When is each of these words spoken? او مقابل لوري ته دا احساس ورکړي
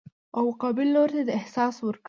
او 0.37 0.43
مقابل 0.51 0.87
لوري 0.93 1.13
ته 1.17 1.23
دا 1.27 1.33
احساس 1.39 1.75
ورکړي 1.81 1.99